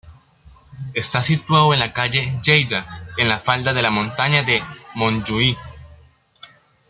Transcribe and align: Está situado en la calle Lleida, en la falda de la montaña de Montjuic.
Está 0.95 1.21
situado 1.21 1.75
en 1.75 1.79
la 1.79 1.93
calle 1.93 2.35
Lleida, 2.43 3.07
en 3.19 3.29
la 3.29 3.37
falda 3.37 3.71
de 3.71 3.83
la 3.83 3.91
montaña 3.91 4.41
de 4.41 4.59
Montjuic. 4.95 5.59